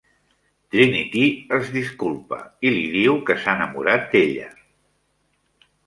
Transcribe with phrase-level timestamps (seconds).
[0.75, 1.25] Trinity
[1.59, 4.53] es disculpa i li diu que s'ha enamorat d'ella.